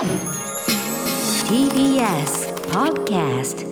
[0.00, 0.08] TBS
[2.70, 3.66] Podcast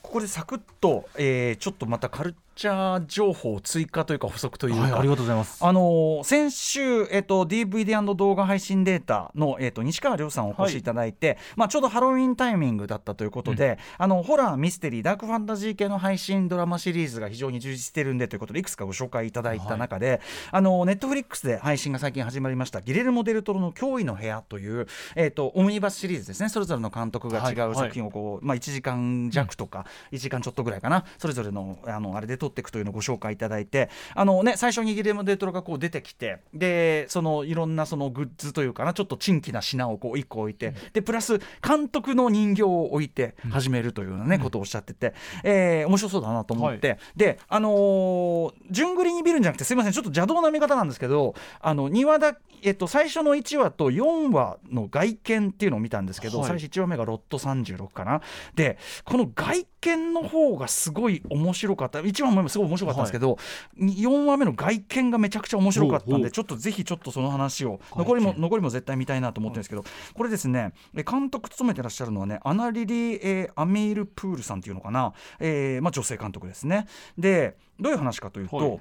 [0.00, 5.64] ここでサクッと、えー、ちょっとまたカルチャー情報追加というか補足というか、はい、ありがとうございます。
[5.64, 20.20] あのー先週、えっと DVD& 動画配信データの、えっと西川亮さんをお越しいただいて、まあ、ちょうどハロウィンタイミングだったということで、あのホラーミステリーダークファンタジー系の配信ドラマシリーズが非常に充実してるんでということでいくつかご紹介いただいた中で、
[20.50, 26.48] あのネットフリックスで配信が最近始まりましたギレルモ・デルトロの脅威の部屋という、えっとオムニバスシリーズですね。
[26.48, 31.04] それぞれの監督が違はいう作品をこう、まあ、1時間弱とか1時間ちょっとぐらいかな。
[31.18, 56.48] それぞれのあのあれで撮っていくというのをご紹介いただいてあの、ね、最初にギレルモ・デルトロがこう出てきてでそのいろんなそのグッズというかなちょっと珍奇な品をこう1個置いてでプラス監督の人形を置いて始めるというような、ねことをおっしゃってて、えー面白そうだなと思って、であのー順繰りに見るんじゃなくてすいませんちょっと邪道な見方なんですけどあの2話だえっと、最初の1話と4話の外見っていうのを見たんですけど、はい。
[56.48, 58.20] 最初1話目がロット36かな。
[58.54, 62.00] でこの外見の方がすごい面白かった。
[62.00, 63.38] 1話目もすごい面白かったんですけど、
[63.78, 76.86] 4話目の外見がめちゃくちゃ面白かったんでちょっとぜひちょっとその話を残りも残りも絶対見たいなと思ってるんですけど、これですねえ監督務めてらっしゃるのはねアナリリー、えーアミール・プールさんっていうのかな、えーまあ、女性監督ですね。
[77.16, 78.80] でどういう話かというと、はい。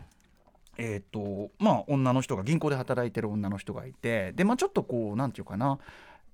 [0.80, 5.80] えーとまあ、女の人が銀行で働いてる女の人がいてで、まあ、ちょっとこうなんていうかな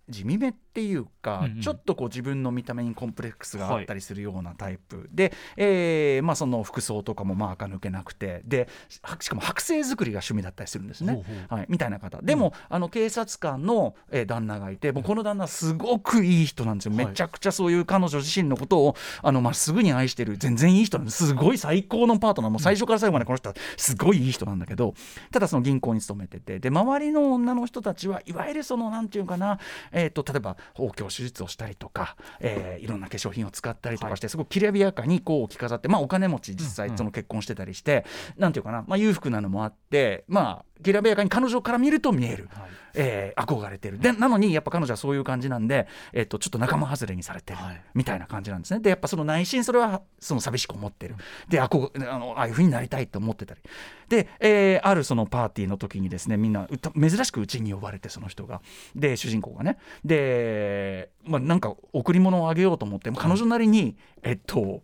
[0.10, 1.62] 地味めっていうか、うんうん。
[1.62, 8.68] ちょっとこう自分の見た目にコンプレックスがあったりするようなタイプ、で、えーまあ、その服装とかもまあ垢抜けなくてで
[9.02, 11.14] はしかも剥製作りが趣味だったりするんですね。
[11.14, 11.56] ほうほう。
[11.56, 12.22] はい、みたいな方。
[12.22, 17.06] でも、あの警察官の、えー旦那がいてもうこの旦那すごくいい人なんですよ、はい。
[17.06, 21.28] めちゃくちゃそういう彼女自身のことをあの、まあ、すぐに愛してる全然いい人なんです。
[21.28, 22.52] すごい最高のパートナー。
[22.52, 24.96] もう最初から最後までこの人はすごいいい人なんだけど。
[25.32, 26.60] ただその銀行に勤めてて。
[26.60, 29.60] で周りの女の人たちはいわゆるそのなんていうかな、
[29.94, 38.06] えー、と例えば包協手術をしたりとか、えーいろんな化粧品を使ったりとかして、すごくきらびやかにこう着飾って、まあ、お金持ち実際その結婚してたりして、
[38.38, 42.70] なんていうかな、まあ、裕福なのもあってまあきらびやかに彼女から見ると見える、はい。
[42.96, 44.00] えー憧れてる。
[44.00, 47.82] でなのにやっぱ彼女はそういう感じなんで、えっとちょっと仲間外れにされてる、はい。
[47.94, 48.80] みたいな感じなんですね。
[48.80, 51.16] でやっぱその内心それはその寂しく思ってる。
[51.50, 53.62] であこあのああいう風になりたいと思ってたり。
[54.10, 56.68] で、えーあるそのパーティーの時にですねみんな
[57.00, 58.62] 珍しくうちに呼ばれてその人が。
[58.96, 64.82] で主人公がねで、まあ、なんか贈り物をあげようと思って彼女なりに、えっと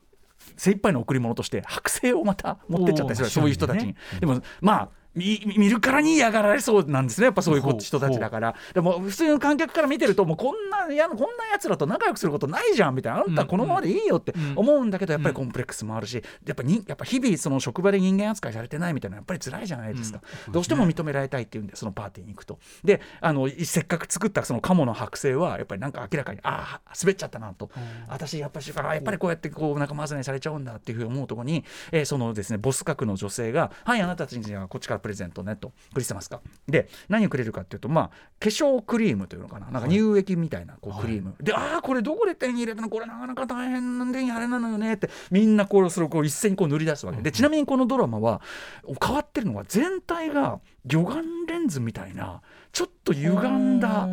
[0.55, 4.19] 精一杯の贈り物として剥製をまた持ってっちゃったりするそういう人たちに、うん。
[4.19, 7.25] でもまあ見見るからに嫌がられそうなんですね。
[7.25, 8.55] やっぱそういう人たちだから。
[8.73, 13.19] でも普通の観客から見てるともうこんなやこんなやつらと仲良くすることないじゃんみたいな。
[13.19, 20.21] あんたこのままでいいよって思うんだけどやっぱりコンプレックスもあるしやっぱにやっぱ日々その職場で人間扱いされてないみたいなやっぱり辛いじゃないですか、
[20.51, 22.59] どうしても認められたいっていうんでそのパーティーに行くと。
[22.83, 27.69] であのせっかく作ったその鴨の剥製はやっぱりなんか明らかにああ滑っちゃったなと、
[28.07, 38.09] 私やっぱりあやっぱりこうやってこう仲間外れにされちゃうんだっていうふうに思うところに、えーそのですねボス格の女性が「はいあなたたちにはこっちからプレゼントね」と「クリスマスか」で何をくれるかっていうとまあ
[38.39, 39.69] 化粧クリームというのかな。
[39.71, 42.89] なんか乳液みたいなこうクリーム、でああこれどこで手に入れたの？
[42.89, 47.21] これなかなか大変なんであれなのよねってみんなこうそれをこう一斉にこう塗り出すわけ。
[47.21, 48.41] でちなみにこのドラマは
[49.03, 54.07] 変わってるのが全体が魚眼レンズみたいなちょっと歪んだ、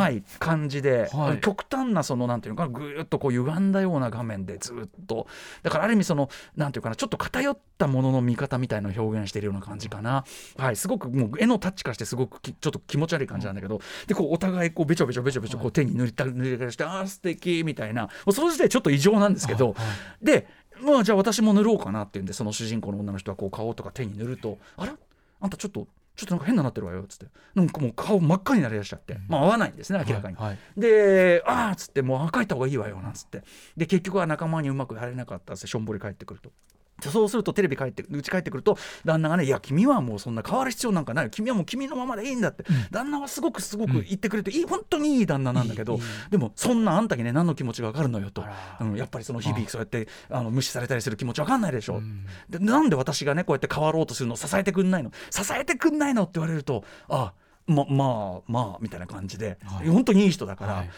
[0.00, 1.40] はい、感じで、はい。
[1.40, 5.26] 極端なそのなんていうのかなぐーっとこう歪んだような画面でずっと。
[5.62, 10.24] だからある意味そのなんていうかなちょっと偏ったものの見方みたいのを表現しているような感じかな、
[10.56, 18.04] はい、すごくもう絵のタッチからしてすごくきちょっと気持ち悪い感じなんだけど、でこうお互いこうべちょべちょべちょべちょこう手に塗りた塗りたりして、ああ素敵みたいな。
[18.04, 19.74] もうその時点でちょっと異常なんですけど、
[20.22, 20.46] で
[20.82, 24.94] まあじゃあ私も塗ろうかなっていうんでその主人公の女の人はこう顔とか手に塗るとあら？
[25.42, 25.86] あんたちょっと
[26.20, 27.26] ちょっとなんか変ななってるわよっつって。
[27.54, 30.46] なんかもう顔真っ赤になりだしちゃって、まあ合わないんですね明らかに、はい。
[30.48, 33.42] はいでああっつってもう赤いた方がいいわよなんつって。
[33.74, 36.52] で結局は仲間にうまくやれなかったっつってしょんぼり帰ってくると。
[37.00, 41.30] でそうするとテレビ帰ってうち帰ってくると旦那がね「いや君はもうそんな変わる必要なんかないよ。
[41.30, 45.98] 君はもう君のままでいいんだ」って、旦那はすごくすごく言ってくれて、いい本当にいい旦那なんだけど
[46.30, 48.44] でもそんなあんたにね何の気持ちが分かるのよと。
[48.80, 52.02] うん、やっぱりその日々そうやってあの無視されたりする気持ち分かんないでしょ、
[52.48, 55.10] でなんで私がねこうやって変わろうとするの支えてくんないの？
[55.30, 57.32] 支えてくんないのって言われるとあ
[57.66, 59.88] ままあまあみたいな感じで、はい。
[59.88, 60.72] 本当にいい人だから。
[60.74, 60.90] はい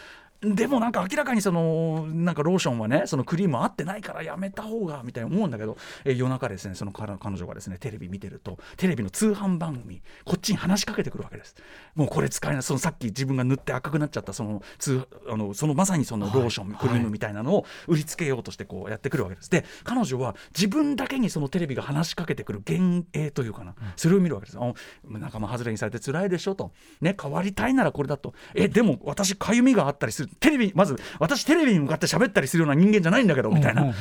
[0.43, 11.55] でもなんか明らかにそのなんかローションはねそのクリーム合ってないからやめた方がみたいな思うんだけど、えー、夜中ですねその彼女がですねテレビ見てるとテレビの通販番組こっちに話しかけてくるわけです。
[11.95, 12.63] もうこれ使えない。
[12.63, 19.49] そのさっき自分が塗って赤くなっちゃったその通あのそのまさにそのローション、はい、クリームみたいなのを売りつけようとしてこうやってくるわけです。
[19.49, 24.57] で彼女は自分だけにそのテレビが話しかけてくる幻影というかな、それを見るわけです。
[25.05, 26.71] 仲間外れにされて辛いでしょと。
[27.01, 28.33] ね変わりたいならこれだと。
[28.55, 33.93] えでも私かゆみがあったりするテレビまず私テレビに向かって喋ったりするような人間じゃないんだけどみたいな。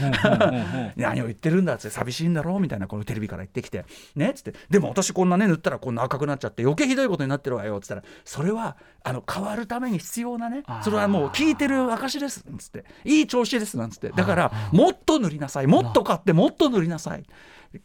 [0.96, 3.84] 何を言ってるんだって寂しいんだろうみたいなこのテレビから言ってきて。
[4.16, 4.54] ねっつって。
[4.70, 8.02] でも私こんなね塗ったらこんな赤くなっちゃって余計ひどいことになってるわよっつったら。
[8.24, 12.84] それはあの変わるために必要なねそれはもう聞いてる証ですっつって。
[13.04, 14.10] いい調子ですなんつって。
[14.10, 15.66] だからもっと塗りなさい。
[15.66, 17.24] もっと買ってもっと塗りなさい。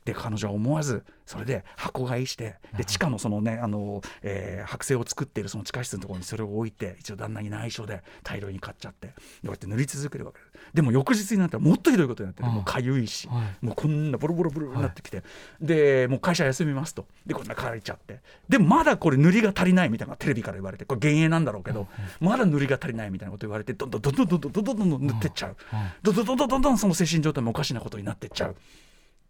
[0.03, 10.51] で彼女は思わずそれで箱買いしてで地下のそのねあの、えー、剥製を作っているその地下室のところにそれを置いて一応旦那に内緒で大量に買っちゃってこうやって塗り続けるわけです。
[10.73, 15.23] でも翌日になったらもっとひどいことになってもうかゆいし、はい、もうこんなボロボロボロになってきて、は
[15.61, 17.05] い、でもう会社休みますと。
[17.25, 18.21] でこんな借りちゃって。
[18.49, 21.87] でもまだこれ塗りが足りないみたいなテレビから言われてこれ幻影なんだろうけど、
[22.19, 25.57] まだ塗りが足りないみたいなこと言われてどんどんどんどんどんどんどんどんどん塗ってっちゃう、
[26.01, 28.55] どんどんどんどんどんどんその精神状態もおかしなことになってっちゃうっ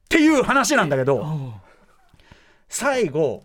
[0.09, 1.53] ていう話なんだけど
[2.69, 3.43] 最後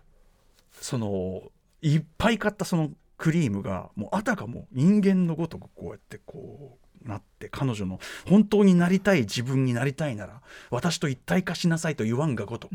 [0.73, 1.43] その
[1.81, 10.41] いっぱい買ったそのクリームがもうあたかも人間のごとくこうやってこうなって彼女の本当になりたい自分になりたいなら
[10.71, 12.75] 私と一体化しなさいと言わんがごとく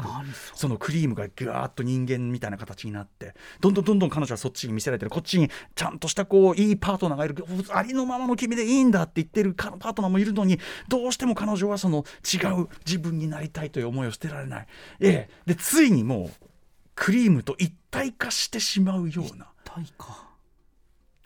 [0.54, 14.68] そのクリームがぐわーっと人間みたいな形になってどんどんどんどん彼女はそっちに見せられてるこっちにちゃんとしたこういいパートナーがいるありのままの君でいいんだって言ってるパートナーもいるのにどうしても彼女はその違う自分になりたいという思いを捨てられない。
[15.00, 16.48] ええ、でついにもう
[16.96, 19.48] クリームと一体化してしまうような。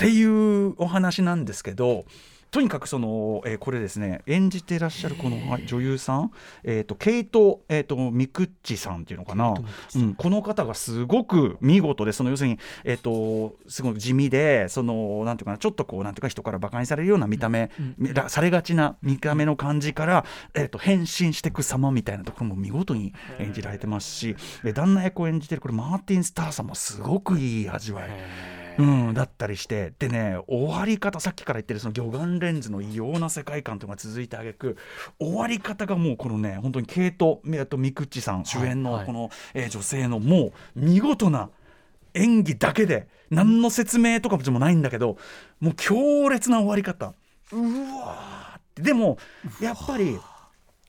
[0.02, 2.06] っていうお話なんですけど
[2.52, 6.32] とにかくその、えー、これですね演じてらっしゃるこの、はい、女優さん、
[6.66, 9.54] えーと、ケイト、えーと、ミクッチさんっていうのかな、
[9.96, 24.36] うん、この方がすごく見事でその要するに、えーと、すごく地味でそのなんていうかなちょっとこうなんていうか人から馬鹿にされるような見た目、うん、されがちな見た目の感じから、えー、と変身していく様みたいなところも見事に演じられてますし
[24.74, 28.61] 旦那役を演じてるこれマーティン・スターさんもすごくいい味わい。
[28.78, 34.78] うん、だったりしてでね終わり方さっきから言ってるその魚眼レンズの異様な世界観というのが続いてあげく
[35.20, 37.58] 終わり方がもうこのね本当にケイト・ミ
[37.92, 41.50] クッチさん主演のこの、はいえー、女性のもう見事な
[42.14, 45.18] 演技だけで何の説明とかもないんだけど
[45.60, 47.14] もう強烈な終わり方。
[47.54, 47.56] う
[48.00, 49.18] わーでも
[49.62, 50.18] やっぱり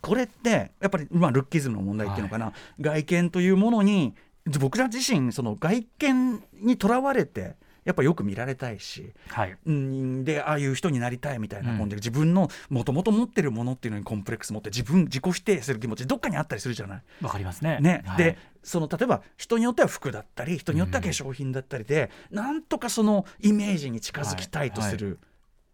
[0.00, 4.14] これってやっぱり、まあ、ルッキズムの問題っていうのかな、はい、外見というものに
[4.58, 17.02] 僕ら自身その外見にとらわれてやっぱよく見られたいし、はい、うんでああいう人になりたいみたいなうん、自分のもともと持ってるものっていうのにコンプレックス持って自分自己否定する気持ちどっかにあったりするじゃない？
[17.22, 17.78] わかりますね。
[17.80, 25.06] ね、はい、でその例えば人によっては服だったり人によっては化粧品だったりで、うん、なんとかそのイメージに近づきたいとする。
[25.06, 25.14] はい。
[25.14, 25.31] はい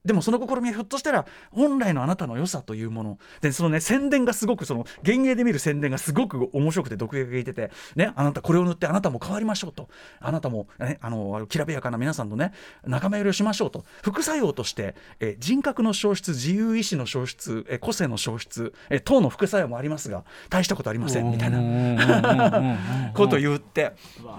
[0.09, 3.19] でもその試みはひょっとしたら本来のあなたの良さというもの。
[3.43, 9.91] でそのね宣伝がすごくその幻影で見る宣伝がすごく面白くて毒舌が効いててねあなたこれを塗ってあなたも変わりましょうと。
[10.19, 12.53] あなたも、ね、あのきらびやかな皆さんのね
[12.87, 13.85] 仲間寄りをしましょうと。
[14.03, 23.13] 副作用としてえ人格の消失自由意志の消失え個性の消失え等の副作用もありますが大したことありませんみたいな。
[23.13, 23.93] ことを言って。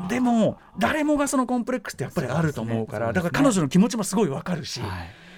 [0.09, 4.81] でも誰もがそのコンプレックスってやっぱりあると思うから、ね、だから彼女の気持ちもすごいわかるし。
[4.81, 5.28] はい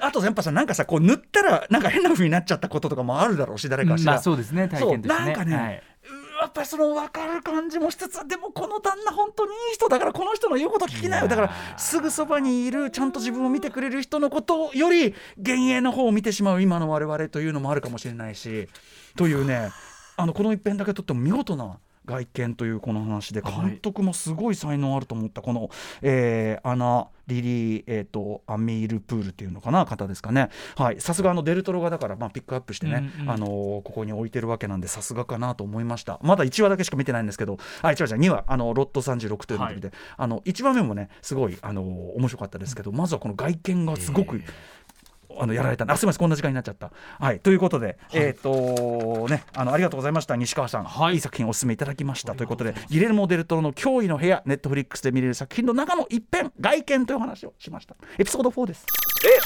[0.00, 5.24] あとやっぱさなんかさこう塗ったらなんか変な風になっちゃったこととかもあるだろうし誰かしら、まあ、そうですね体験ですね。
[5.26, 5.82] なんかね、はい。
[6.40, 11.28] やっぱりその分かる感じもしつつでもこの旦那本当にいい人だからこの人の言うこと聞きなよ。
[11.28, 18.68] だからすぐそばにいるちゃんと自分を見てくれる人のことより幻影の方を見てしまう今の我々というのもあるかもしれないし。
[19.16, 19.70] というね
[20.16, 25.70] あのこの一編だけとっても見事な外見というこの話で監督もすごい才能あると思ったこの、
[26.02, 30.50] えー、アナ・リリー、えーと、アミール・プールっていうのかな方ですかね。
[30.76, 31.00] はい。
[31.00, 33.48] さすがあのデルトロがだから、まあ、ピックアップしてね、うんうん、あのー、
[33.82, 36.18] ここに置いてるわけなんでさすがかなと思いました。
[36.22, 44.42] まだ1話だけしか見てないんですけどあ違う違う2話あのロット36というので、はい、あの1話目もねすごいあのー、面白かったですけどまずはこの外見がすごく、えー
[45.42, 45.84] あのやられた。
[45.88, 46.92] あすみませんこんな時間になっちゃった。
[47.18, 47.40] はい。
[47.40, 50.36] ということで、はい、えっ、とねあのありがとうございました。
[50.36, 52.34] 西川さん、はい、いい作品お勧めいただきました。
[52.34, 57.96] ということでギレルモ・デルトロの驚異の部屋ネットフリックスで見れる作品の中の一編外見という話をしました。
[58.18, 58.86] エピソード4です。
[59.24, 59.40] え